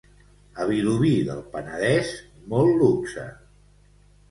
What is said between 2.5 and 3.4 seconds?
molt luxe.